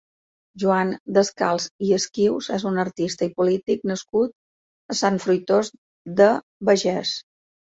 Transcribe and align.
Joan 0.61 0.93
Descals 1.17 1.67
i 1.87 1.91
Esquius 1.97 2.47
és 2.57 2.65
un 2.69 2.79
artista 2.85 3.27
i 3.27 3.33
polític 3.43 3.85
nascut 3.91 4.35
a 4.95 4.99
Sant 5.03 5.21
Fruitós 5.27 5.71
de 6.23 6.33
Bages. 6.73 7.15